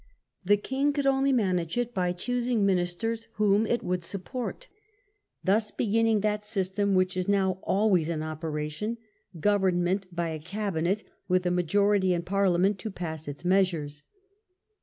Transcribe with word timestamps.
The 0.43 0.57
king 0.57 0.93
could 0.93 1.05
only 1.05 1.31
manage 1.31 1.77
it 1.77 1.93
by 1.93 2.11
choos 2.11 2.47
ing 2.49 2.65
ministers 2.65 3.27
whom 3.33 3.67
it 3.67 3.83
would 3.83 4.03
support, 4.03 4.67
thus 5.43 5.69
beginning 5.69 6.21
that 6.21 6.43
system 6.43 6.95
which 6.95 7.15
is 7.15 7.27
now 7.27 7.59
always 7.61 8.09
in 8.09 8.23
operation— 8.23 8.97
government 9.39 10.07
by 10.11 10.29
a 10.29 10.39
cabinet 10.39 11.03
with 11.27 11.45
a 11.45 11.51
majority 11.51 12.15
in 12.15 12.23
Parliament 12.23 12.79
to 12.79 12.89
pass 12.89 13.27
its 13.27 13.45
measures. 13.45 14.01